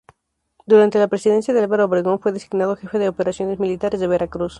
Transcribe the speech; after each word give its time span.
Durante 0.65 0.97
la 0.97 1.07
presidencia 1.09 1.53
de 1.53 1.59
Álvaro 1.59 1.85
Obregón 1.85 2.17
fue 2.19 2.31
designado 2.31 2.75
jefe 2.75 2.97
de 2.97 3.07
operaciones 3.07 3.59
militares 3.59 3.99
de 3.99 4.07
Veracruz. 4.07 4.49